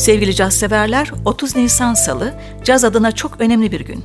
Sevgili 0.00 0.34
caz 0.34 0.54
severler, 0.54 1.12
30 1.24 1.56
Nisan 1.56 1.94
Salı 1.94 2.34
caz 2.64 2.84
adına 2.84 3.12
çok 3.12 3.40
önemli 3.40 3.72
bir 3.72 3.80
gün. 3.80 4.04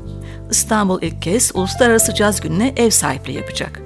İstanbul 0.51 1.01
ilk 1.01 1.21
kez 1.21 1.51
Uluslararası 1.53 2.15
Caz 2.15 2.41
Günü'ne 2.41 2.73
ev 2.77 2.89
sahipliği 2.89 3.33
yapacak. 3.33 3.81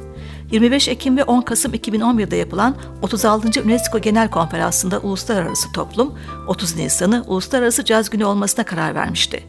25 0.51 0.87
Ekim 0.87 1.17
ve 1.17 1.23
10 1.23 1.41
Kasım 1.41 1.73
2011'de 1.73 2.35
yapılan 2.35 2.75
36. 3.01 3.61
UNESCO 3.61 3.99
Genel 3.99 4.29
Konferansı'nda 4.29 4.99
uluslararası 4.99 5.71
toplum 5.71 6.13
30 6.47 6.75
Nisan'ı 6.75 7.23
Uluslararası 7.27 7.85
Caz 7.85 8.09
Günü 8.09 8.25
olmasına 8.25 8.65
karar 8.65 8.95
vermişti. 8.95 9.43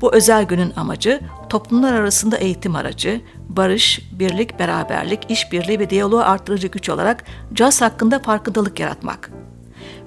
Bu 0.00 0.14
özel 0.14 0.44
günün 0.44 0.72
amacı 0.76 1.20
toplumlar 1.48 1.92
arasında 1.92 2.36
eğitim 2.36 2.76
aracı, 2.76 3.20
barış, 3.48 4.00
birlik, 4.12 4.58
beraberlik, 4.58 5.30
işbirliği 5.30 5.78
ve 5.78 5.90
diyaloğu 5.90 6.20
arttırıcı 6.20 6.68
güç 6.68 6.88
olarak 6.88 7.24
caz 7.54 7.80
hakkında 7.80 8.18
farkındalık 8.18 8.80
yaratmak. 8.80 9.43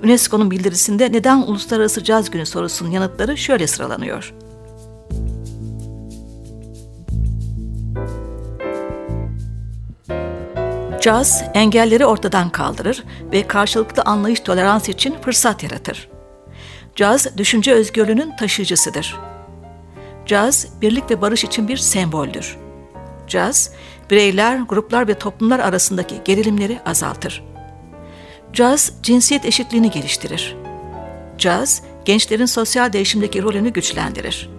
UNESCO'nun 0.03 0.51
bildirisinde 0.51 1.11
neden 1.11 1.37
Uluslararası 1.37 2.03
Caz 2.03 2.31
Günü 2.31 2.45
sorusunun 2.45 2.91
yanıtları 2.91 3.37
şöyle 3.37 3.67
sıralanıyor. 3.67 4.33
Caz, 11.01 11.43
engelleri 11.53 12.05
ortadan 12.05 12.49
kaldırır 12.49 13.03
ve 13.31 13.47
karşılıklı 13.47 14.03
anlayış 14.03 14.39
tolerans 14.39 14.89
için 14.89 15.15
fırsat 15.21 15.63
yaratır. 15.63 16.09
Caz, 16.95 17.37
düşünce 17.37 17.73
özgürlüğünün 17.73 18.35
taşıyıcısıdır. 18.35 19.15
Caz, 20.25 20.67
birlik 20.81 21.11
ve 21.11 21.21
barış 21.21 21.43
için 21.43 21.67
bir 21.67 21.77
semboldür. 21.77 22.57
Caz, 23.27 23.71
bireyler, 24.09 24.57
gruplar 24.57 25.07
ve 25.07 25.13
toplumlar 25.13 25.59
arasındaki 25.59 26.15
gerilimleri 26.25 26.79
azaltır. 26.85 27.43
Caz, 28.53 28.91
cinsiyet 29.03 29.45
eşitliğini 29.45 29.91
geliştirir. 29.91 30.55
Caz, 31.37 31.81
gençlerin 32.05 32.45
sosyal 32.45 32.93
değişimdeki 32.93 33.43
rolünü 33.43 33.69
güçlendirir. 33.69 34.49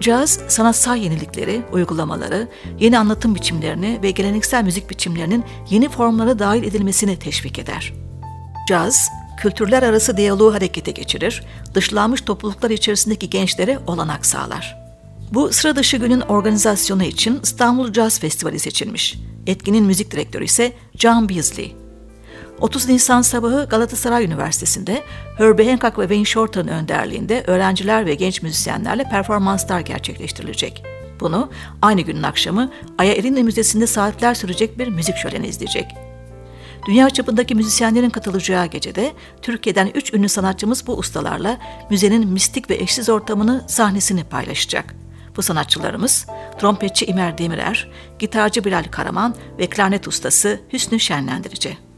Caz, 0.00 0.40
sanatsal 0.48 0.96
yenilikleri, 0.96 1.62
uygulamaları, 1.72 2.48
yeni 2.78 2.98
anlatım 2.98 3.34
biçimlerini 3.34 3.98
ve 4.02 4.10
geleneksel 4.10 4.64
müzik 4.64 4.90
biçimlerinin 4.90 5.44
yeni 5.70 5.88
formlara 5.88 6.38
dahil 6.38 6.62
edilmesini 6.62 7.18
teşvik 7.18 7.58
eder. 7.58 7.92
Caz, 8.68 9.08
kültürler 9.40 9.82
arası 9.82 10.16
diyaloğu 10.16 10.54
harekete 10.54 10.90
geçirir, 10.90 11.42
dışlanmış 11.74 12.20
topluluklar 12.20 12.70
içerisindeki 12.70 13.30
gençlere 13.30 13.78
olanak 13.86 14.26
sağlar. 14.26 14.78
Bu 15.32 15.52
sıra 15.52 15.76
dışı 15.76 15.96
günün 15.96 16.20
organizasyonu 16.20 17.04
için 17.04 17.40
İstanbul 17.42 17.92
Caz 17.92 18.20
Festivali 18.20 18.58
seçilmiş. 18.58 19.18
Etkinin 19.46 19.84
müzik 19.84 20.10
direktörü 20.10 20.44
ise 20.44 20.72
John 20.94 21.28
Beasley. 21.28 21.81
30 22.62 22.88
Nisan 22.88 23.22
sabahı 23.22 23.66
Galatasaray 23.70 24.24
Üniversitesi'nde 24.24 25.02
Herbie 25.38 25.70
Hancock 25.70 25.98
ve 25.98 26.02
Wayne 26.02 26.24
Shorter'ın 26.24 26.68
önderliğinde 26.68 27.44
öğrenciler 27.46 28.06
ve 28.06 28.14
genç 28.14 28.42
müzisyenlerle 28.42 29.04
performanslar 29.04 29.80
gerçekleştirilecek. 29.80 30.84
Bunu 31.20 31.50
aynı 31.82 32.00
günün 32.00 32.22
akşamı 32.22 32.72
Aya 32.98 33.14
Erinli 33.14 33.42
Müzesi'nde 33.42 33.86
saatler 33.86 34.34
sürecek 34.34 34.78
bir 34.78 34.88
müzik 34.88 35.16
şöleni 35.16 35.46
izleyecek. 35.46 35.86
Dünya 36.86 37.10
çapındaki 37.10 37.54
müzisyenlerin 37.54 38.10
katılacağı 38.10 38.66
gecede 38.66 39.12
Türkiye'den 39.42 39.90
üç 39.94 40.14
ünlü 40.14 40.28
sanatçımız 40.28 40.86
bu 40.86 40.96
ustalarla 40.96 41.58
müzenin 41.90 42.28
mistik 42.28 42.70
ve 42.70 42.74
eşsiz 42.74 43.08
ortamını 43.08 43.64
sahnesini 43.68 44.24
paylaşacak. 44.24 44.94
Bu 45.36 45.42
sanatçılarımız 45.42 46.26
trompetçi 46.60 47.06
İmer 47.06 47.38
Demirer, 47.38 47.90
gitarcı 48.18 48.64
Bilal 48.64 48.84
Karaman 48.90 49.34
ve 49.58 49.66
klarnet 49.66 50.08
ustası 50.08 50.60
Hüsnü 50.72 51.00
Şenlendirici. 51.00 51.91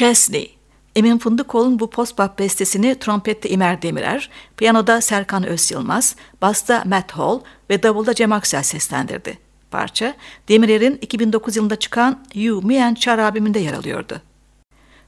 Chesney 0.00 0.56
Emin 0.96 1.18
Fındıkoğlu'nun 1.18 1.78
bu 1.78 1.90
post-bop 1.90 2.38
bestesini 2.38 2.98
trompette 2.98 3.48
İmer 3.48 3.82
Demirer, 3.82 4.30
piyanoda 4.56 5.00
Serkan 5.00 5.46
Özyılmaz, 5.46 6.16
basta 6.42 6.82
Matt 6.86 7.12
Hall 7.12 7.40
ve 7.70 7.82
davulda 7.82 8.14
Cem 8.14 8.32
Aksel 8.32 8.62
seslendirdi. 8.62 9.38
Parça, 9.70 10.14
Demirer'in 10.48 10.98
2009 11.02 11.56
yılında 11.56 11.76
çıkan 11.76 12.24
You, 12.34 12.62
Me 12.62 12.84
and 12.84 12.96
Char 12.96 13.18
albümünde 13.18 13.58
yer 13.58 13.72
alıyordu. 13.72 14.22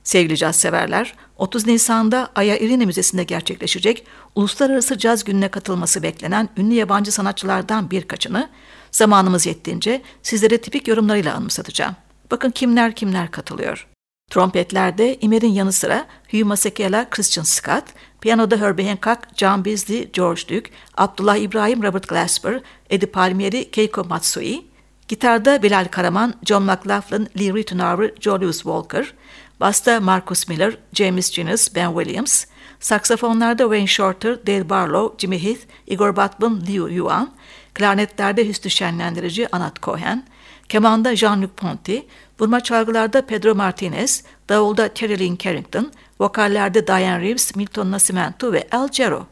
Sevgili 0.04 0.36
caz 0.36 0.56
severler, 0.56 1.14
30 1.36 1.66
Nisan'da 1.66 2.30
Aya 2.34 2.58
İrini 2.58 2.86
Müzesi'nde 2.86 3.24
gerçekleşecek 3.24 4.06
Uluslararası 4.34 4.98
Caz 4.98 5.24
Günü'ne 5.24 5.48
katılması 5.48 6.02
beklenen 6.02 6.48
ünlü 6.56 6.74
yabancı 6.74 7.12
sanatçılardan 7.12 7.90
birkaçını 7.90 8.48
zamanımız 8.90 9.46
yettiğince 9.46 10.02
sizlere 10.22 10.58
tipik 10.58 10.88
yorumlarıyla 10.88 11.34
anımsatacağım. 11.34 11.96
Bakın 12.30 12.50
kimler 12.50 12.94
kimler 12.94 13.30
katılıyor. 13.30 13.91
Trompetlerde 14.32 15.18
Imer'in 15.20 15.52
yanı 15.52 15.72
sıra 15.72 16.06
Hugh 16.30 16.44
Masekela, 16.44 17.10
Christian 17.10 17.44
Scott, 17.44 17.84
piyanoda 18.20 18.56
Herbie 18.56 18.88
Hancock, 18.88 19.18
John 19.36 19.64
Beasley, 19.64 20.10
George 20.12 20.42
Duke, 20.48 20.70
Abdullah 20.96 21.36
İbrahim, 21.36 21.82
Robert 21.82 22.08
Glasper, 22.08 22.60
Eddie 22.90 23.10
Palmieri, 23.10 23.70
Keiko 23.70 24.04
Matsui, 24.04 24.66
gitarda 25.08 25.62
Bilal 25.62 25.88
Karaman, 25.90 26.34
John 26.44 26.62
McLaughlin, 26.62 27.28
Lee 27.38 27.54
Ritenour, 27.54 28.10
Julius 28.20 28.56
Walker, 28.56 29.14
basta 29.60 30.00
Marcus 30.00 30.48
Miller, 30.48 30.78
James 30.94 31.30
Ginas, 31.30 31.74
Ben 31.74 31.88
Williams, 31.88 32.44
saksafonlarda 32.80 33.62
Wayne 33.62 33.86
Shorter, 33.86 34.46
Dale 34.46 34.68
Barlow, 34.68 35.14
Jimmy 35.18 35.44
Heath, 35.44 35.66
Igor 35.86 36.16
Batman, 36.16 36.62
Liu 36.66 36.88
Yuan, 36.88 37.34
klarnetlerde 37.74 38.48
Hüsnü 38.48 38.70
Şenlendirici 38.70 39.48
Anat 39.56 39.82
Cohen, 39.82 40.26
kemanda 40.68 41.12
Jean-Luc 41.12 41.48
Ponty, 41.56 41.96
Vurma 42.40 42.60
çalgılarda 42.60 43.26
Pedro 43.26 43.54
Martinez, 43.54 44.24
davulda 44.48 44.90
Lynn 45.00 45.36
Carrington, 45.36 45.92
vokallerde 46.20 46.86
Diane 46.86 47.20
Reeves, 47.20 47.56
Milton 47.56 47.90
Nascimento 47.90 48.52
ve 48.52 48.68
Al 48.72 48.88
Jarreau. 48.92 49.26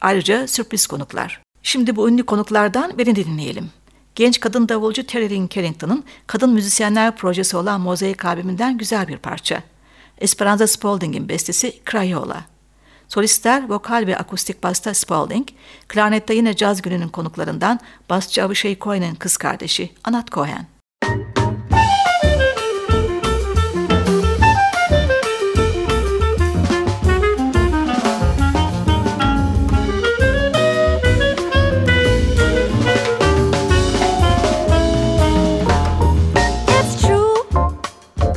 Ayrıca 0.00 0.48
sürpriz 0.48 0.86
konuklar. 0.86 1.42
Şimdi 1.62 1.96
bu 1.96 2.08
ünlü 2.08 2.22
konuklardan 2.22 2.98
birini 2.98 3.16
dinleyelim. 3.16 3.70
Genç 4.14 4.40
kadın 4.40 4.68
davulcu 4.68 5.02
Lynn 5.02 5.48
Carrington'ın 5.48 6.04
kadın 6.26 6.50
müzisyenler 6.50 7.16
projesi 7.16 7.56
olan 7.56 7.80
Mozaik 7.80 8.24
albümünden 8.24 8.78
güzel 8.78 9.08
bir 9.08 9.16
parça. 9.16 9.62
Esperanza 10.18 10.66
Spalding'in 10.66 11.28
bestesi 11.28 11.80
Crayola. 11.90 12.44
Solistler 13.10 13.68
vokal 13.68 14.06
ve 14.06 14.18
akustik 14.18 14.62
basta 14.62 14.94
Spalding, 14.94 15.48
klarnette 15.88 16.34
yine 16.34 16.56
caz 16.56 16.82
gününün 16.82 17.08
konuklarından 17.08 17.80
basçı 18.10 18.44
Avishai 18.44 18.78
Cohen'in 18.80 19.14
kız 19.14 19.36
kardeşi 19.36 19.92
Anat 20.04 20.32
Cohen. 20.32 20.66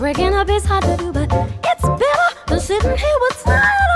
Breaking 0.01 0.35
up 0.35 0.49
is 0.49 0.65
hard 0.65 0.83
to 0.83 0.97
do, 0.97 1.13
but 1.13 1.31
it's 1.63 1.83
better 1.83 2.45
than 2.47 2.59
sitting 2.59 2.97
here 2.97 3.19
with 3.21 3.43
tired 3.43 3.92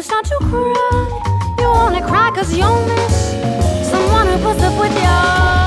you 0.00 0.04
start 0.04 0.24
to 0.24 0.36
cry. 0.40 1.54
You 1.58 1.68
wanna 1.68 2.00
cry 2.00 2.30
cause 2.34 2.54
you 2.56 2.64
miss 2.88 3.90
someone 3.90 4.28
who 4.28 4.38
puts 4.38 4.62
up 4.62 4.80
with 4.80 4.94
you. 4.94 5.59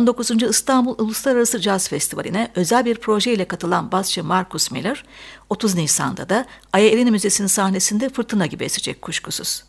19. 0.00 0.42
İstanbul 0.42 0.94
Uluslararası 0.98 1.60
Caz 1.60 1.88
Festivali'ne 1.88 2.50
özel 2.54 2.84
bir 2.84 2.94
proje 2.94 3.32
ile 3.32 3.44
katılan 3.44 3.92
basçı 3.92 4.24
Marcus 4.24 4.70
Miller, 4.70 5.04
30 5.50 5.74
Nisan'da 5.74 6.28
da 6.28 6.46
Aya 6.72 6.88
Elini 6.88 7.10
Müzesi'nin 7.10 7.46
sahnesinde 7.46 8.08
fırtına 8.08 8.46
gibi 8.46 8.64
esecek 8.64 9.02
kuşkusuz. 9.02 9.64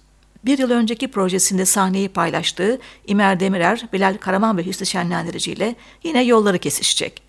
Bir 0.45 0.57
yıl 0.57 0.71
önceki 0.71 1.11
projesinde 1.11 1.65
sahneyi 1.65 2.09
paylaştığı 2.09 2.79
İmer 3.07 3.39
Demirer, 3.39 3.85
Bilal 3.93 4.17
Karaman 4.17 4.57
ve 4.57 4.65
Hüsnü 4.65 4.85
Şenlendirici 4.85 5.51
ile 5.51 5.75
yine 6.03 6.23
yolları 6.23 6.59
kesişecek. 6.59 7.21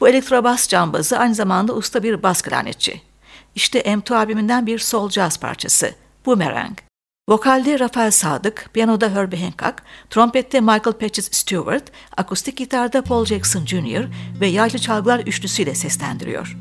Bu 0.00 0.08
elektrobas 0.08 0.68
cambazı 0.68 1.18
aynı 1.18 1.34
zamanda 1.34 1.74
usta 1.74 2.02
bir 2.02 2.22
bas 2.22 2.42
klarnetçi. 2.42 3.00
İşte 3.54 3.80
M2 3.80 4.14
albümünden 4.14 4.66
bir 4.66 4.78
sol 4.78 5.10
caz 5.10 5.40
parçası, 5.40 5.94
Boomerang. 6.26 6.78
Vokalde 7.28 7.78
Rafael 7.78 8.10
Sadık, 8.10 8.70
piyanoda 8.72 9.14
Herbie 9.14 9.40
Hancock, 9.40 9.82
trompette 10.10 10.60
Michael 10.60 10.92
Patches 10.92 11.28
Stewart, 11.32 11.84
akustik 12.16 12.56
gitarda 12.56 13.02
Paul 13.02 13.24
Jackson 13.24 13.66
Jr. 13.66 14.04
ve 14.40 14.46
yaylı 14.46 14.78
çalgılar 14.78 15.20
üçlüsüyle 15.20 15.74
seslendiriyor. 15.74 16.56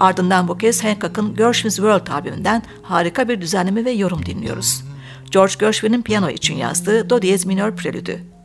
Ardından 0.00 0.48
bu 0.48 0.58
kez 0.58 0.84
Hancock'ın 0.84 1.36
Gershwin's 1.36 1.76
World 1.76 2.06
albümünden 2.06 2.62
harika 2.82 3.28
bir 3.28 3.40
düzenleme 3.40 3.84
ve 3.84 3.90
yorum 3.90 4.26
dinliyoruz. 4.26 4.84
George 5.30 5.54
Gershwin'in 5.60 6.02
piyano 6.02 6.30
için 6.30 6.56
yazdığı 6.56 7.10
Do 7.10 7.22
diyez 7.22 7.46
minör 7.46 7.76
prelüdü. 7.76 8.37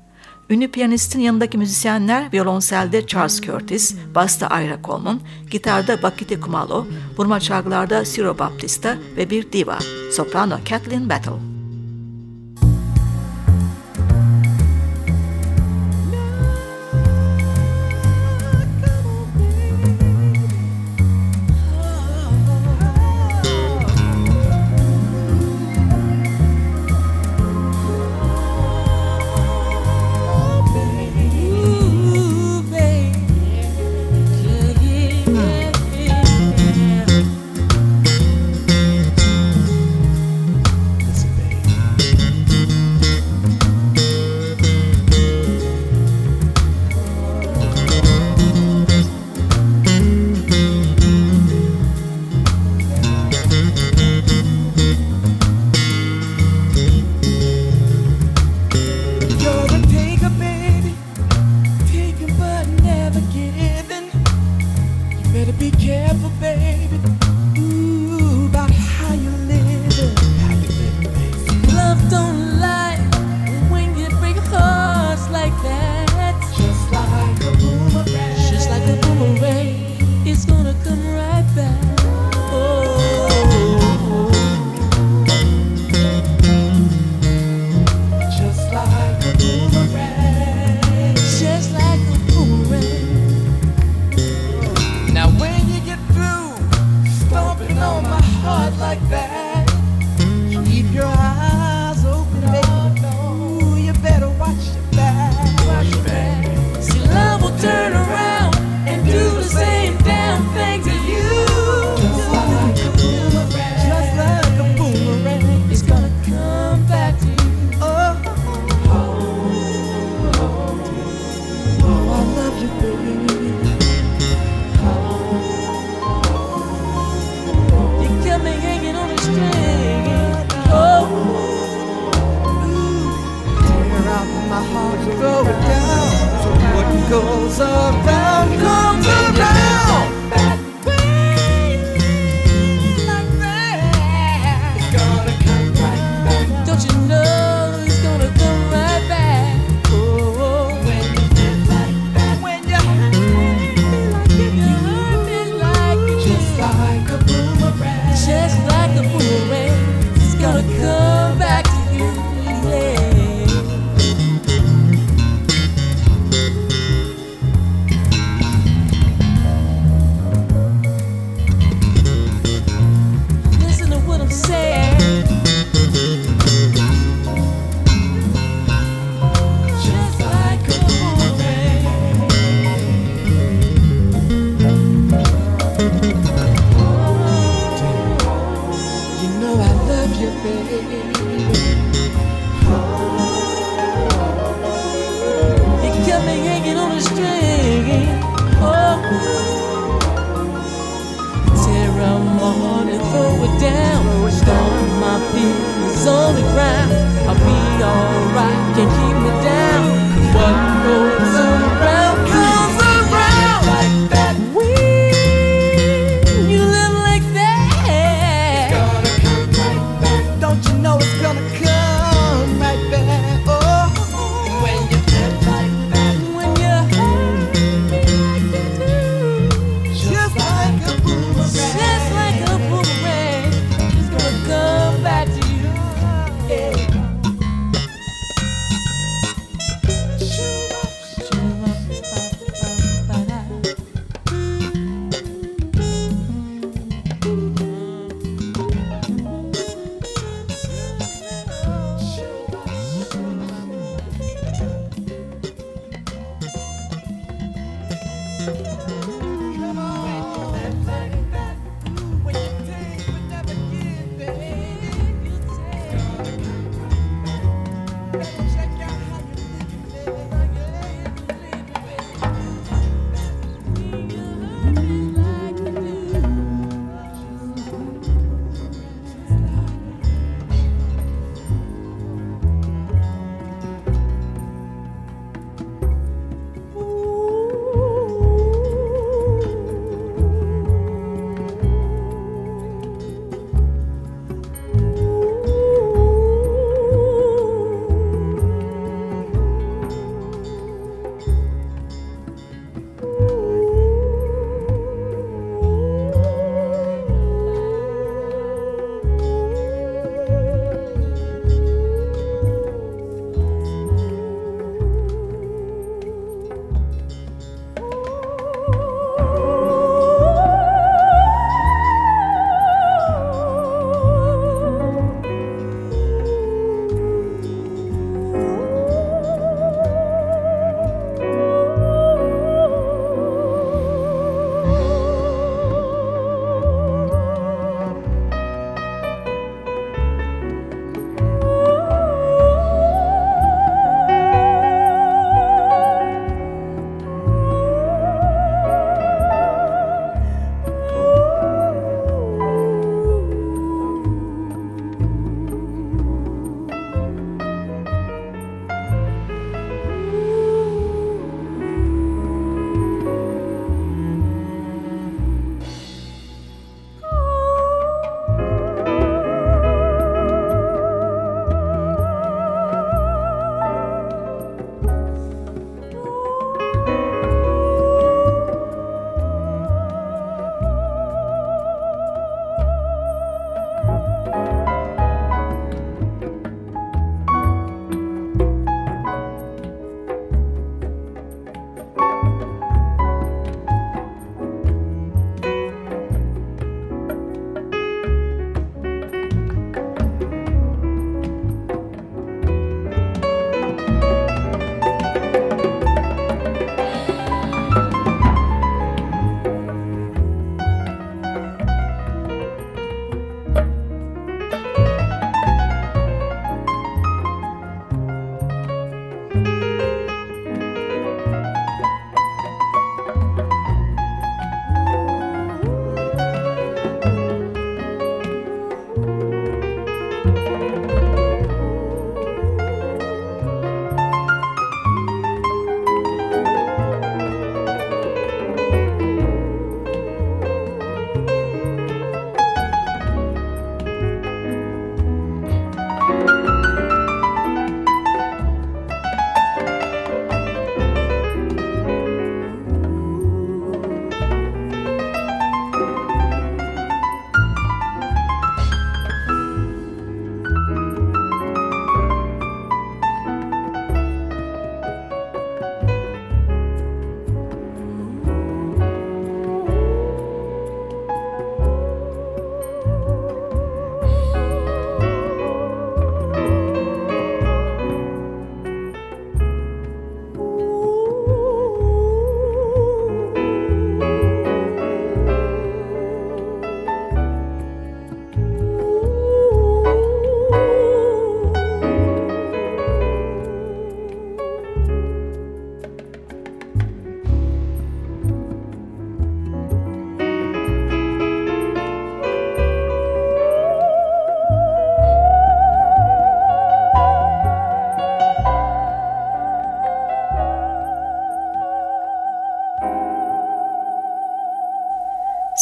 Ünlü 0.54 0.68
piyanistin 0.68 1.20
yanındaki 1.20 1.58
müzisyenler 1.58 2.32
violonselde 2.34 3.08
Charles 3.08 3.42
Curtis, 3.42 3.96
basta 4.16 4.62
Ira 4.62 4.80
Coleman, 4.84 5.20
gitarda 5.52 6.02
Bakite 6.02 6.40
Kumalo, 6.40 6.88
vurma 7.18 7.40
çalgılarda 7.40 8.04
Ciro 8.04 8.40
Baptista 8.40 8.98
ve 9.18 9.30
bir 9.30 9.52
diva, 9.52 9.80
soprano 10.12 10.58
Kathleen 10.70 11.10
Battle. 11.10 11.53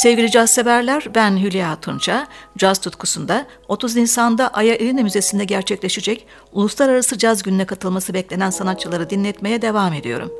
Sevgili 0.01 0.31
caz 0.31 0.51
severler, 0.51 1.05
ben 1.15 1.37
Hülya 1.37 1.79
Tunça. 1.81 2.27
Caz 2.57 2.81
tutkusunda 2.81 3.47
30 3.67 3.95
Nisan'da 3.95 4.47
Aya 4.47 4.73
Elina 4.73 5.01
Müzesi'nde 5.01 5.43
gerçekleşecek 5.43 6.27
Uluslararası 6.51 7.17
Caz 7.17 7.43
Günü'ne 7.43 7.65
katılması 7.65 8.13
beklenen 8.13 8.49
sanatçıları 8.49 9.09
dinletmeye 9.09 9.61
devam 9.61 9.93
ediyorum. 9.93 10.31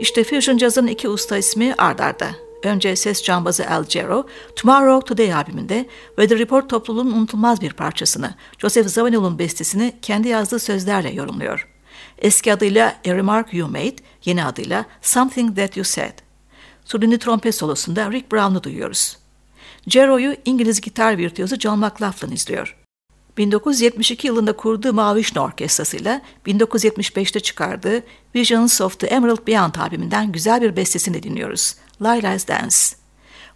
İşte 0.00 0.24
Fusion 0.24 0.58
Jazz'ın 0.58 0.86
iki 0.86 1.08
usta 1.08 1.36
ismi 1.36 1.74
ardarda. 1.78 2.26
Önce 2.64 2.96
ses 2.96 3.22
cambazı 3.22 3.70
Al 3.70 3.84
Jarreau, 3.88 4.26
Tomorrow 4.56 5.08
Today 5.08 5.34
albümünde 5.34 5.86
ve 6.18 6.28
The 6.28 6.38
Report 6.38 6.70
topluluğunun 6.70 7.12
unutulmaz 7.12 7.60
bir 7.60 7.72
parçasını, 7.72 8.34
Joseph 8.58 8.88
Zawinul'un 8.88 9.38
bestesini 9.38 9.92
kendi 10.02 10.28
yazdığı 10.28 10.58
sözlerle 10.58 11.10
yorumluyor. 11.10 11.68
Eski 12.18 12.52
adıyla 12.52 12.94
A 13.08 13.10
Remark 13.10 13.54
You 13.54 13.68
Made, 13.68 13.96
yeni 14.24 14.44
adıyla 14.44 14.84
Something 15.02 15.56
That 15.56 15.76
You 15.76 15.84
Said. 15.84 16.27
Solini 16.88 17.18
trompet 17.18 17.54
solosunda 17.54 18.12
Rick 18.12 18.32
Brown'u 18.32 18.62
duyuyoruz. 18.62 19.16
Jero'yu 19.86 20.36
İngiliz 20.44 20.80
gitar 20.80 21.18
virtüözü 21.18 21.60
John 21.60 21.78
McLaughlin 21.78 22.30
izliyor. 22.30 22.76
1972 23.38 24.26
yılında 24.26 24.52
kurduğu 24.52 24.92
Mavişne 24.92 25.40
Orkestrası'yla 25.40 26.22
1975'te 26.46 27.40
çıkardığı 27.40 28.02
Visions 28.34 28.80
of 28.80 28.98
the 28.98 29.06
Emerald 29.06 29.46
Beyond 29.46 29.74
albümünden 29.74 30.32
güzel 30.32 30.62
bir 30.62 30.76
bestesini 30.76 31.22
dinliyoruz. 31.22 31.74
Lila's 32.02 32.48
Dance. 32.48 32.76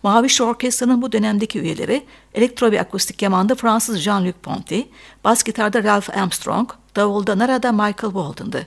Mavişne 0.02 0.46
Orkestra'nın 0.46 1.02
bu 1.02 1.12
dönemdeki 1.12 1.60
üyeleri 1.60 2.04
elektro 2.34 2.70
ve 2.70 2.80
akustik 2.80 3.18
kemanda 3.18 3.54
Fransız 3.54 4.06
Jean-Luc 4.06 4.34
Ponty, 4.42 4.80
bas 5.24 5.42
gitarda 5.42 5.84
Ralph 5.84 6.18
Armstrong, 6.18 6.70
davulda 6.96 7.38
Narada 7.38 7.72
Michael 7.72 8.12
Walden'dı. 8.12 8.66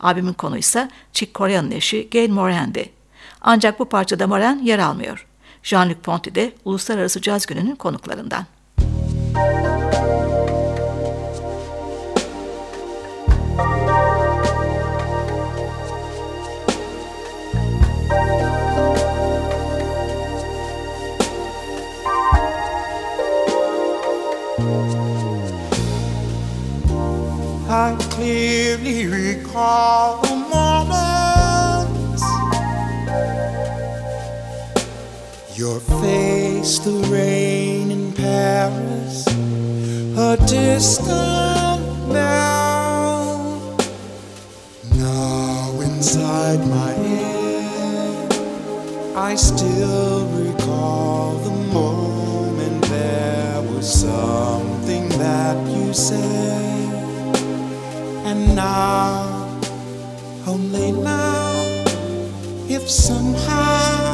Albümün 0.00 0.32
konu 0.32 0.58
ise 0.58 0.88
Chick 1.12 1.34
Corea'nın 1.34 1.70
eşi 1.70 2.10
Gail 2.10 2.30
Moran'di. 2.30 2.95
Ancak 3.40 3.78
bu 3.78 3.84
parçada 3.88 4.26
Moran 4.26 4.58
yer 4.58 4.78
almıyor. 4.78 5.26
Jean-Luc 5.62 5.94
Ponty 5.94 6.30
de 6.34 6.52
Uluslararası 6.64 7.20
Caz 7.20 7.46
Günü'nün 7.46 7.76
konuklarından. 7.76 8.46
I 27.68 27.96
clearly 28.10 29.06
recall 29.06 30.25
Your 35.66 35.80
face, 35.80 36.78
the 36.78 36.92
rain 37.10 37.90
in 37.90 38.12
Paris 38.12 39.26
A 40.16 40.36
distant 40.46 41.82
now 42.08 43.76
Now 44.94 45.80
inside 45.80 46.60
my 46.68 46.92
head 46.92 48.32
I 49.16 49.34
still 49.34 50.28
recall 50.38 51.32
the 51.38 51.56
moment 51.74 52.84
There 52.84 53.62
was 53.62 53.92
something 53.92 55.08
that 55.18 55.56
you 55.66 55.92
said. 55.92 56.94
And 58.24 58.54
now, 58.54 59.58
only 60.46 60.92
now, 60.92 61.84
if 62.68 62.88
somehow 62.88 64.05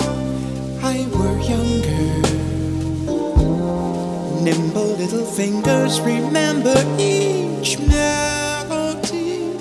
nimble 4.44 4.96
little 4.96 5.24
fingers 5.24 6.00
remember 6.00 6.74
each 6.98 7.78
melody, 7.78 9.55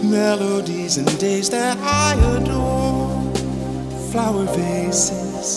melodies 0.00 0.96
and 0.96 1.18
days 1.18 1.50
that 1.50 1.76
I 1.78 2.14
adore, 2.36 3.32
flower 4.12 4.44
vases, 4.44 5.56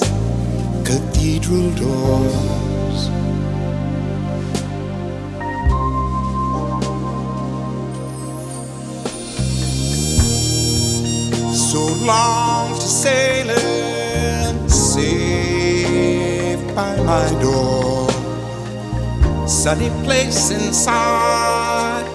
cathedral 0.84 1.70
doors. 1.76 3.10
so 11.54 11.86
long 12.06 12.74
to 12.74 12.88
sailing, 12.88 14.70
safe 14.70 16.60
by 16.74 16.96
my 17.04 17.30
door. 17.42 18.15
Sunny 19.48 19.90
place 20.04 20.52
inside, 20.52 22.06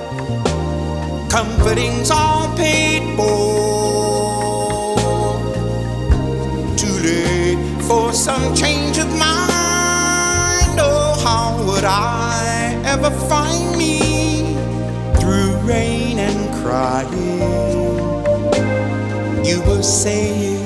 comforting's 1.31 2.11
all 2.11 2.55
paid 2.57 3.17
for. 3.17 4.97
Too 6.77 6.97
late 7.03 7.83
for 7.83 8.13
some 8.13 8.55
change 8.55 8.99
of 8.99 9.09
mind. 9.09 10.79
Oh, 10.79 11.21
how 11.25 11.65
would 11.67 11.85
I 11.85 12.81
ever 12.85 13.11
find 13.29 13.77
me 13.77 14.57
through 15.21 15.57
rain 15.67 16.19
and 16.19 16.55
crying? 16.63 17.41
you 19.51 19.61
were 19.63 19.83
saying 19.83 20.60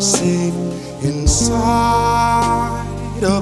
safe 0.00 0.54
inside 1.02 2.84
a 3.22 3.40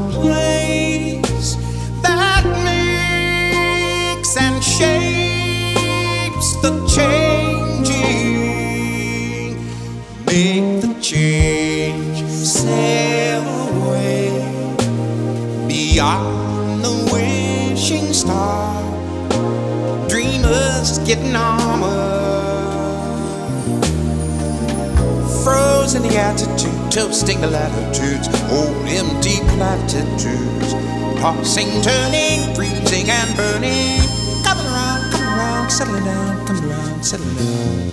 Frozen 25.97 26.13
the 26.13 26.19
attitude, 26.19 26.93
toasting 26.93 27.41
the 27.41 27.47
latitudes, 27.47 28.29
old 28.53 28.87
empty 28.87 29.39
platitudes. 29.57 30.75
Tossing, 31.21 31.81
turning, 31.81 32.55
freezing 32.55 33.09
and 33.09 33.35
burning. 33.35 34.03
Coming 34.45 34.67
around, 34.67 35.11
coming 35.11 35.27
around, 35.27 35.71
settling 35.71 36.05
down, 36.05 36.47
coming 36.47 36.65
around, 36.65 37.03
settling 37.03 37.37
down. 37.37 37.91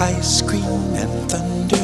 Ice 0.00 0.42
cream 0.42 0.62
and 1.00 1.30
thunder. 1.30 1.76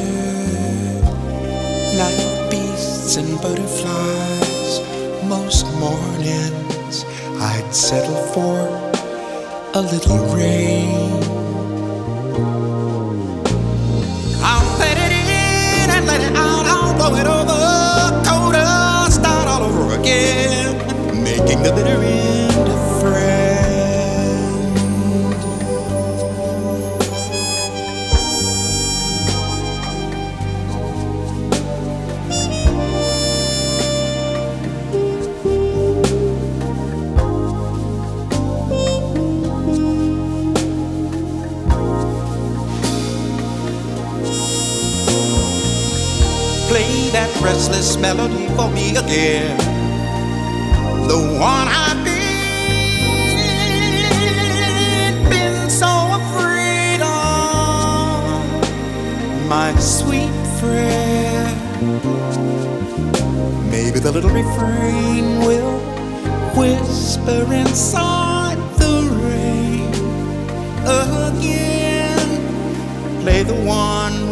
Night 1.97 2.51
beasts 2.51 3.15
and 3.15 3.41
butterflies 3.41 4.79
most 5.27 5.65
mornings 5.79 7.03
I'd 7.41 7.73
settle 7.73 8.21
for 8.33 8.59
a 9.73 9.81
little 9.81 10.19
rain. 10.35 11.37
I'll 17.07 17.15
it 17.15 17.25
over, 17.25 18.21
colder, 18.27 19.09
start 19.09 19.47
all 19.47 19.63
over 19.63 19.97
again, 19.97 20.75
making 21.23 21.63
the 21.63 21.71
bitter 21.71 22.16
restless 47.77 48.01
melody 48.01 48.47
for 48.55 48.69
me 48.71 48.95
again. 48.95 49.55
The 51.07 51.17
one 51.39 51.67
I've 51.67 52.03
been, 52.03 52.49
been 55.29 55.69
so 55.69 55.85
afraid 56.19 57.01
of, 57.01 58.23
my 59.47 59.75
sweet 59.77 60.33
friend. 60.59 61.55
Maybe 63.69 63.99
the 63.99 64.11
little 64.11 64.31
refrain 64.31 65.39
will 65.45 65.79
whisper 66.55 67.53
inside 67.53 68.57
the 68.79 69.03
rain 69.21 69.93
again. 70.83 72.41
Play 73.21 73.43
the 73.43 73.53
one 73.53 74.26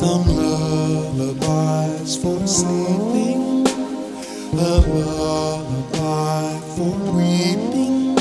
Some 0.00 0.24
lullabies 0.34 2.16
for 2.16 2.40
sleeping, 2.46 3.66
a 4.54 4.80
lullaby 4.88 6.58
for 6.74 6.94
weeping, 7.12 8.16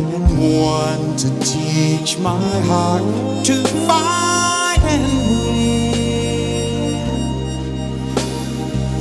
and 0.00 0.26
one 0.58 1.16
to 1.18 1.28
teach 1.40 2.18
my 2.18 2.40
heart 2.70 3.04
to 3.44 3.62
fight 3.86 4.80
and 4.84 5.06
win. 5.28 6.22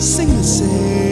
Sing 0.01 0.27
the 0.35 0.43
same 0.43 1.04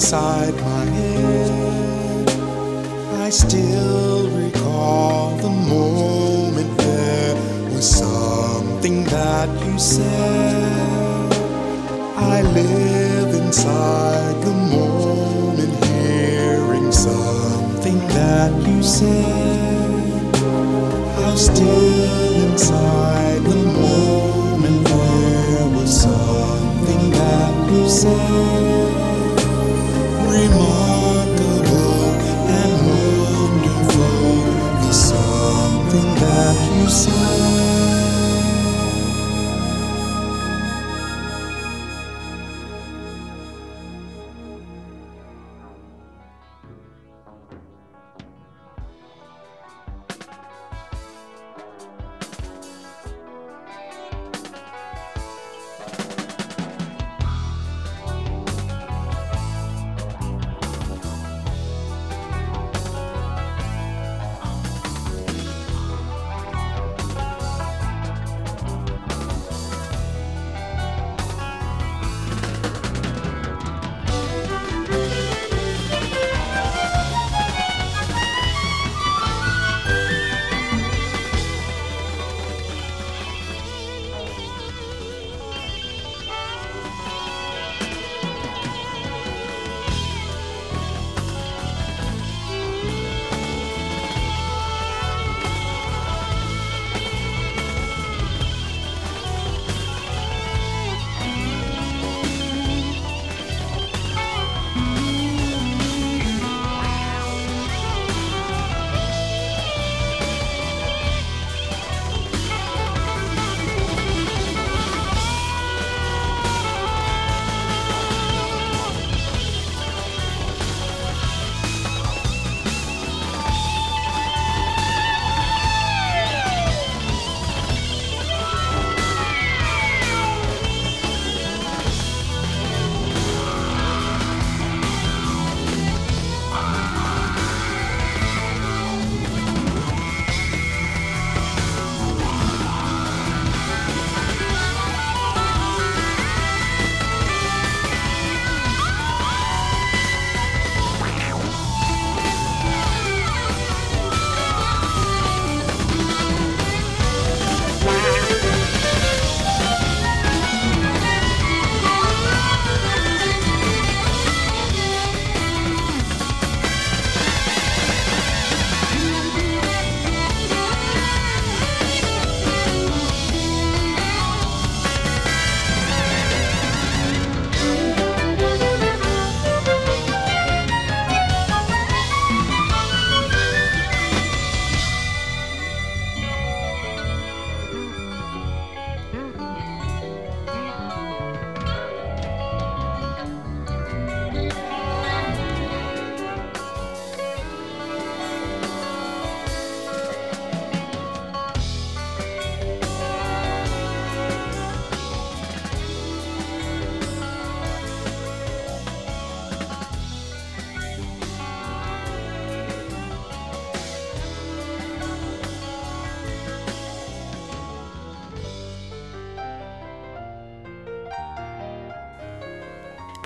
inside 0.00 0.54
my 0.62 0.84
head. 0.96 2.30
I 3.20 3.28
still 3.28 4.30
recall 4.30 5.36
the 5.36 5.50
moment 5.50 6.78
there 6.78 7.34
was 7.70 7.86
something 7.98 9.04
that 9.04 9.48
you 9.66 9.78
said. 9.78 11.32
I 12.16 12.40
live 12.40 13.34
inside 13.42 14.36
the 14.42 14.54
moment, 14.74 15.84
hearing 15.84 16.90
something 16.90 17.98
that 18.16 18.52
you 18.66 18.82
said. 18.82 20.34
I'm 21.24 21.36
still 21.36 22.50
inside 22.50 23.42
the 23.44 23.62
moment, 23.84 24.82
there 24.86 25.68
was 25.76 25.90
something 26.08 27.10
that 27.10 27.70
you 27.70 27.86
said. 27.86 28.79
Remarkable 30.30 32.14
and 32.46 32.72
wonderful, 32.86 34.44
the 34.80 34.92
something 34.92 36.14
that 36.20 36.56
you 36.78 36.88
said. 36.88 37.39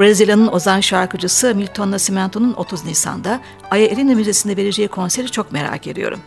Brezilya'nın 0.05 0.53
ozan 0.53 0.81
şarkıcısı 0.81 1.55
Milton 1.55 1.90
Nascimento'nun 1.90 2.53
30 2.53 2.85
Nisan'da 2.85 3.40
Aya 3.71 3.87
Elina 3.87 4.14
Müzesi'nde 4.14 4.57
vereceği 4.57 4.88
konseri 4.88 5.31
çok 5.31 5.53
merak 5.53 5.87
ediyorum. 5.87 6.21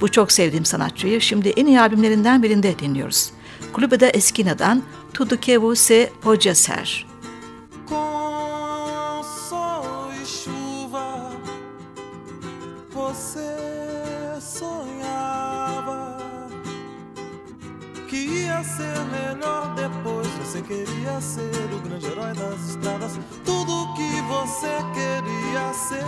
Bu 0.00 0.10
çok 0.10 0.32
sevdiğim 0.32 0.64
sanatçıyı 0.64 1.20
şimdi 1.20 1.48
en 1.48 1.66
iyi 1.66 1.80
albümlerinden 1.80 2.42
birinde 2.42 2.78
dinliyoruz. 2.78 3.30
Clube 3.76 4.00
da 4.00 4.06
Esquina'dan 4.06 4.82
Tudo 5.14 5.36
que 5.36 5.58
você 5.58 6.10
pode 6.22 6.54
ser. 6.54 7.13
Ser 18.76 18.98
melhor 19.06 19.74
depois. 19.74 20.26
Você 20.38 20.60
queria 20.62 21.20
ser 21.20 21.72
o 21.72 21.78
grande 21.80 22.06
herói 22.06 22.32
das 22.34 22.70
estradas, 22.70 23.18
tudo 23.44 23.94
que 23.94 24.20
você 24.22 24.76
queria 24.94 25.72
ser. 25.74 26.04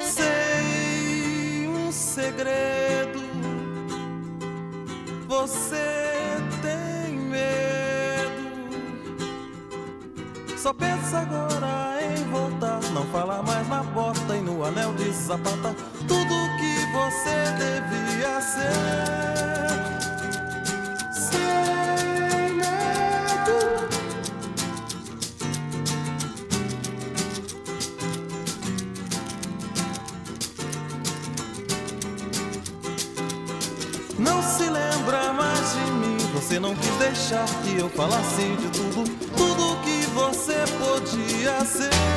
Sei 0.00 1.68
um 1.68 1.92
segredo. 1.92 3.20
Você 5.28 6.36
tem 6.62 7.18
medo. 7.18 8.42
Só 10.56 10.72
pensa 10.72 11.18
agora 11.18 11.81
Não 12.32 13.04
fala 13.08 13.42
mais 13.42 13.68
na 13.68 13.82
bota 13.82 14.34
e 14.34 14.40
no 14.40 14.64
anel 14.64 14.94
de 14.94 15.12
sapata. 15.12 15.74
Tudo 16.08 16.34
que 16.58 16.86
você 16.92 17.52
devia 17.58 18.40
ser. 18.40 18.72
Sem 21.12 22.54
medo. 22.54 23.58
Não 34.18 34.42
se 34.42 34.64
lembra 34.64 35.32
mais 35.34 35.74
de 35.74 35.92
mim. 35.92 36.16
Você 36.34 36.58
não 36.58 36.74
quis 36.74 36.96
deixar 36.96 37.44
que 37.62 37.78
eu 37.78 37.90
falasse 37.90 38.56
de 38.56 38.68
tudo, 38.70 39.04
tudo 39.36 39.76
que 39.82 40.06
você 40.14 40.64
podia 40.78 41.62
ser. 41.66 42.11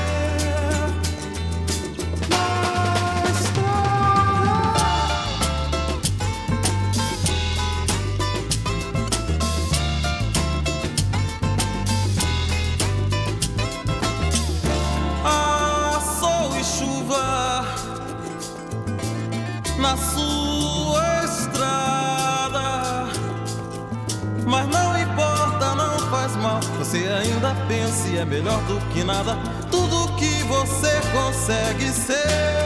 Melhor 28.25 28.61
do 28.63 28.79
que 28.93 29.03
nada. 29.03 29.37
Tudo 29.71 30.15
que 30.15 30.43
você 30.43 30.99
consegue 31.13 31.89
ser. 31.91 32.64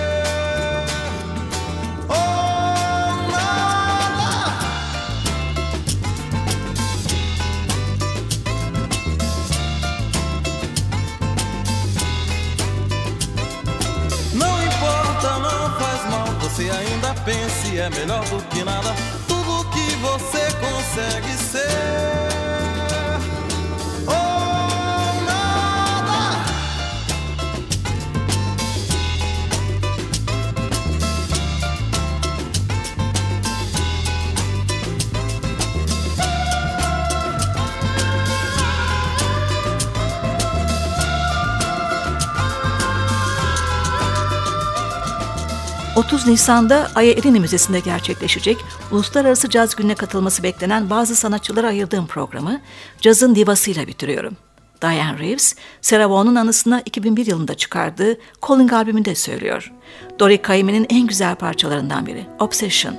Nisan'da 46.30 46.92
Aya 46.96 47.12
Erini 47.12 47.40
Müzesi'nde 47.40 47.80
gerçekleşecek 47.80 48.58
Uluslararası 48.92 49.50
Caz 49.50 49.76
Günü'ne 49.76 49.96
katılması 49.96 50.44
beklenen 50.44 50.90
bazı 50.90 51.16
sanatçılara 51.16 51.68
ayırdığım 51.68 52.08
programı 52.08 52.62
cazın 53.02 53.36
divasıyla 53.36 53.88
bitiriyorum. 53.88 54.38
Diane 54.82 55.20
Reeves, 55.20 55.56
Sarah 55.82 56.10
Vaughan'un 56.10 56.36
anısına 56.36 56.82
2001 56.86 57.26
yılında 57.26 57.56
çıkardığı 57.56 58.18
Calling 58.48 58.74
albümünde 58.74 59.16
söylüyor. 59.16 59.74
Dori 60.20 60.42
Caymmi'nin 60.48 60.86
en 60.90 61.08
güzel 61.08 61.36
parçalarından 61.36 62.06
biri, 62.06 62.26
Obsession. 62.40 62.96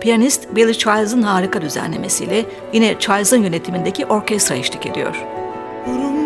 Piyanist 0.00 0.56
Billy 0.56 0.72
Childs'ın 0.72 1.22
harika 1.22 1.62
düzenlemesiyle 1.62 2.46
yine 2.72 2.96
Childs'ın 2.98 3.42
yönetimindeki 3.42 4.06
orkestra 4.06 4.54
eşlik 4.54 4.86
ediyor. 4.86 5.14
It 5.86 6.19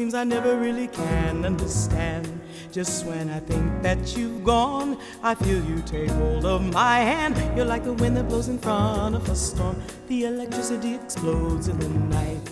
seems 0.00 0.14
I 0.14 0.24
never 0.24 0.56
really 0.56 0.88
can 0.88 1.44
understand. 1.44 2.26
Just 2.72 3.04
when 3.04 3.28
I 3.28 3.38
think 3.40 3.82
that 3.82 4.16
you've 4.16 4.42
gone, 4.42 4.96
I 5.22 5.34
feel 5.34 5.62
you 5.62 5.82
take 5.82 6.08
hold 6.08 6.46
of 6.46 6.62
my 6.72 7.00
hand. 7.00 7.36
You're 7.54 7.66
like 7.66 7.84
the 7.84 7.92
wind 7.92 8.16
that 8.16 8.26
blows 8.26 8.48
in 8.48 8.58
front 8.58 9.14
of 9.14 9.28
a 9.28 9.34
storm. 9.34 9.76
The 10.08 10.24
electricity 10.24 10.94
explodes 10.94 11.68
in 11.68 11.78
the 11.78 11.90
night. 12.16 12.50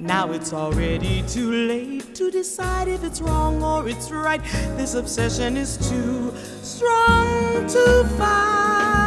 Now 0.00 0.32
it's 0.32 0.52
already 0.52 1.22
too 1.28 1.52
late 1.68 2.16
to 2.16 2.32
decide 2.32 2.88
if 2.88 3.04
it's 3.04 3.20
wrong 3.20 3.62
or 3.62 3.88
it's 3.88 4.10
right. 4.10 4.42
This 4.76 4.94
obsession 4.94 5.56
is 5.56 5.76
too 5.88 6.34
strong 6.62 7.64
to 7.68 8.08
fight. 8.18 8.97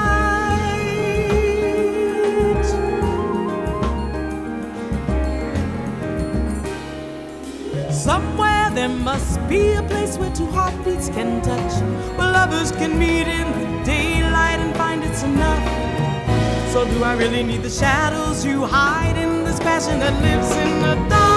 Somewhere 8.02 8.72
there 8.72 8.90
must 8.90 9.38
be 9.48 9.74
a 9.74 9.84
place 9.84 10.18
where 10.18 10.34
two 10.34 10.48
heartbeats 10.48 11.10
can 11.10 11.40
touch, 11.44 11.74
where 12.18 12.32
lovers 12.32 12.72
can 12.72 12.98
meet 12.98 13.28
in 13.28 13.48
the 13.60 13.86
daylight 13.86 14.60
and 14.60 14.76
find 14.76 15.04
it's 15.04 15.22
enough. 15.22 15.64
So, 16.74 16.84
do 16.84 17.04
I 17.04 17.14
really 17.16 17.44
need 17.44 17.62
the 17.62 17.70
shadows 17.70 18.44
you 18.44 18.66
hide 18.66 19.18
in 19.18 19.44
this 19.44 19.60
passion 19.60 20.00
that 20.00 20.20
lives 20.24 20.50
in 20.50 20.82
the 20.82 21.10
dark? 21.10 21.31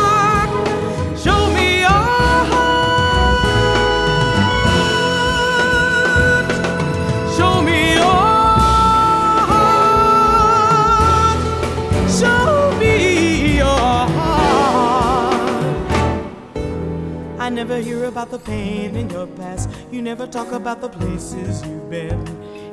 Never 17.55 17.79
hear 17.79 18.05
about 18.05 18.31
the 18.31 18.39
pain 18.39 18.97
in 18.97 19.09
your 19.11 19.29
past. 19.29 19.71
You 19.93 20.03
never 20.03 20.27
talk 20.27 20.51
about 20.51 20.81
the 20.81 20.89
places 20.89 21.65
you've 21.65 21.89
been. 21.89 22.21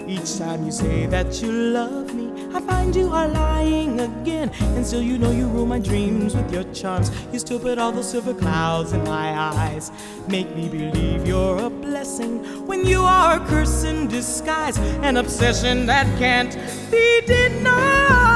Each 0.10 0.40
time 0.40 0.66
you 0.66 0.72
say 0.72 1.06
that 1.06 1.40
you 1.42 1.52
love 1.52 2.16
me, 2.16 2.32
I 2.56 2.60
find 2.62 2.96
you 2.96 3.10
are 3.10 3.28
lying 3.28 4.00
again. 4.00 4.50
And 4.76 4.86
still, 4.86 5.04
you 5.04 5.20
know 5.20 5.30
you 5.30 5.48
rule 5.48 5.68
my 5.68 5.78
dreams 5.78 6.36
with 6.36 6.52
your 6.52 6.64
charms. 6.74 7.12
You 7.32 7.38
still 7.38 7.60
put 7.60 7.78
all 7.78 7.92
the 7.92 8.04
silver 8.04 8.34
clouds 8.34 8.92
in 8.94 9.04
my 9.04 9.38
eyes. 9.38 9.92
Make 10.28 10.54
me 10.56 10.68
believe 10.68 11.28
you're 11.28 11.60
a 11.60 11.70
blessing 11.70 12.44
when 12.66 12.84
you 12.84 13.02
are 13.02 13.38
a 13.38 13.46
curse 13.46 13.84
in 13.84 14.08
disguise. 14.08 14.80
An 15.04 15.18
obsession 15.18 15.86
that 15.86 16.08
can't 16.18 16.58
be 16.90 17.22
denied. 17.28 18.31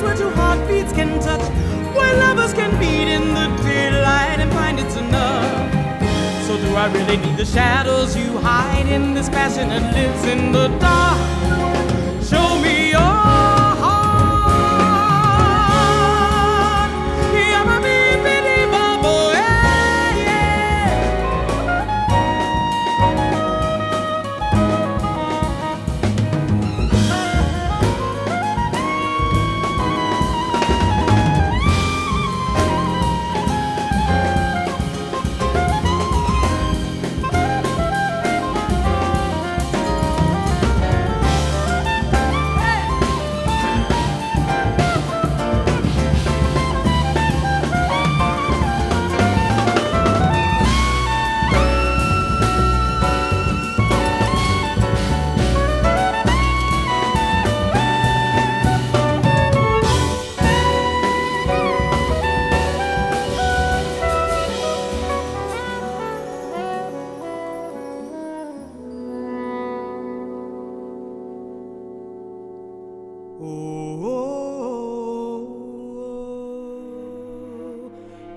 place 0.00 0.02
where 0.02 0.16
two 0.16 0.34
heartbeats 0.36 0.92
can 0.92 1.20
touch, 1.20 1.42
where 1.94 2.16
lovers 2.18 2.52
can 2.52 2.78
meet 2.78 3.08
in 3.12 3.34
the 3.34 3.46
daylight 3.62 4.38
and 4.40 4.50
find 4.52 4.78
it's 4.78 4.96
enough. 4.96 5.72
So 6.46 6.56
do 6.56 6.74
I 6.74 6.90
really 6.92 7.16
need 7.16 7.36
the 7.36 7.44
shadows 7.44 8.16
you 8.16 8.38
hide 8.38 8.86
in 8.86 9.14
this 9.14 9.28
passion 9.28 9.68
that 9.68 9.94
lives 9.94 10.24
in 10.24 10.52
the 10.52 10.68
dark? 10.78 11.39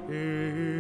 Yeah. 0.07 0.72